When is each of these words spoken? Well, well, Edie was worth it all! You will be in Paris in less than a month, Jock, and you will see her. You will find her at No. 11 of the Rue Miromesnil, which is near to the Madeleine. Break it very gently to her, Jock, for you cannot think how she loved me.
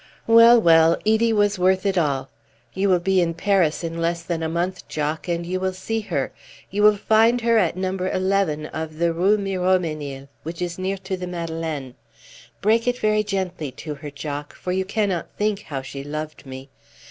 Well, 0.25 0.59
well, 0.59 0.97
Edie 1.05 1.31
was 1.31 1.59
worth 1.59 1.85
it 1.85 1.95
all! 1.95 2.31
You 2.73 2.89
will 2.89 2.97
be 2.99 3.21
in 3.21 3.35
Paris 3.35 3.83
in 3.83 4.01
less 4.01 4.23
than 4.23 4.41
a 4.41 4.49
month, 4.49 4.87
Jock, 4.87 5.27
and 5.27 5.45
you 5.45 5.59
will 5.59 5.73
see 5.73 5.99
her. 5.99 6.31
You 6.71 6.81
will 6.81 6.97
find 6.97 7.41
her 7.41 7.59
at 7.59 7.77
No. 7.77 7.89
11 7.95 8.65
of 8.65 8.97
the 8.97 9.13
Rue 9.13 9.37
Miromesnil, 9.37 10.27
which 10.41 10.59
is 10.59 10.79
near 10.79 10.97
to 10.97 11.15
the 11.15 11.27
Madeleine. 11.27 11.93
Break 12.61 12.87
it 12.87 12.97
very 12.97 13.23
gently 13.23 13.69
to 13.73 13.93
her, 13.93 14.09
Jock, 14.09 14.55
for 14.55 14.71
you 14.71 14.85
cannot 14.85 15.29
think 15.37 15.61
how 15.61 15.83
she 15.83 16.03
loved 16.03 16.47
me. 16.47 16.69